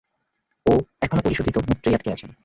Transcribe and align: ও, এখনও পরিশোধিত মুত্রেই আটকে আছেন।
ও, 0.65 0.73
এখনও 1.01 1.21
পরিশোধিত 1.21 1.55
মুত্রেই 1.67 1.95
আটকে 1.95 2.09
আছেন। 2.11 2.31